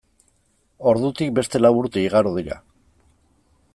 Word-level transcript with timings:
Ordutik 0.91 1.35
beste 1.39 1.61
lau 1.65 1.71
urte 1.81 2.03
igaro 2.07 2.33
dira. 2.39 2.59